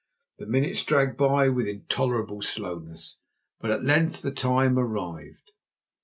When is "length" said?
3.83-4.23